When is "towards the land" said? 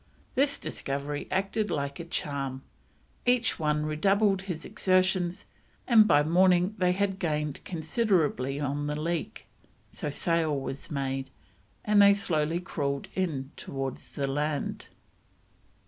13.55-14.87